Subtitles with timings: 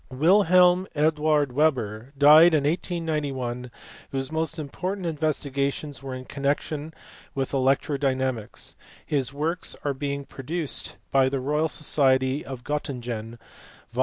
[0.09, 3.69] Wit helm Eduard Weber, died in 1891,
[4.09, 6.91] whose most import ant investigations were in connexion
[7.35, 8.73] with electrodynamics:
[9.05, 13.37] his works are being produced by the Royal Society of Gottingen,
[13.91, 13.99] vol.